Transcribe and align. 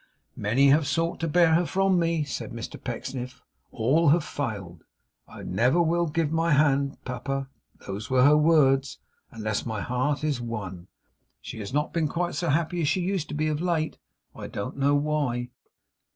'Many 0.35 0.69
have 0.69 0.87
sought 0.87 1.19
to 1.19 1.27
bear 1.27 1.53
her 1.53 1.63
from 1.67 1.99
me,' 1.99 2.23
said 2.23 2.49
Mr 2.49 2.83
Pecksniff. 2.83 3.43
'All 3.71 4.09
have 4.09 4.23
failed. 4.23 4.83
"I 5.27 5.43
never 5.43 5.79
will 5.79 6.07
give 6.07 6.31
my 6.31 6.53
hand, 6.53 6.97
papa" 7.05 7.49
those 7.85 8.09
were 8.09 8.23
her 8.23 8.35
words 8.35 8.97
"unless 9.29 9.63
my 9.63 9.79
heart 9.81 10.23
is 10.23 10.41
won." 10.41 10.87
She 11.39 11.59
has 11.59 11.71
not 11.71 11.93
been 11.93 12.07
quite 12.07 12.33
so 12.33 12.49
happy 12.49 12.81
as 12.81 12.87
she 12.87 13.01
used 13.01 13.27
to 13.27 13.35
be, 13.35 13.47
of 13.47 13.61
late. 13.61 13.99
I 14.35 14.47
don't 14.47 14.75
know 14.75 14.95
why. 14.95 15.49